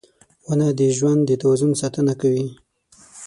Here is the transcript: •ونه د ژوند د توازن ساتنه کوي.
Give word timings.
•ونه 0.47 0.67
د 0.79 0.81
ژوند 0.97 1.21
د 1.25 1.31
توازن 1.41 1.71
ساتنه 1.81 2.13
کوي. 2.21 2.47